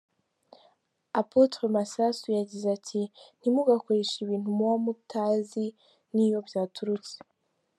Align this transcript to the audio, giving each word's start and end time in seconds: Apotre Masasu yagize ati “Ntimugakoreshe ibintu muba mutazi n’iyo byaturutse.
Apotre 1.19 1.63
Masasu 1.75 2.27
yagize 2.39 2.67
ati 2.77 3.01
“Ntimugakoreshe 3.37 4.15
ibintu 4.21 4.49
muba 4.57 4.75
mutazi 4.85 5.65
n’iyo 6.13 6.39
byaturutse. 6.47 7.15